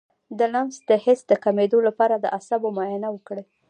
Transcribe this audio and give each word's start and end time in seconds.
د 0.37 0.39
لمس 0.53 0.75
د 0.89 0.91
حس 1.03 1.19
د 1.29 1.33
کمیدو 1.43 1.79
لپاره 1.87 2.15
د 2.19 2.25
اعصابو 2.35 2.67
معاینه 2.77 3.07
وکړئ 3.11 3.45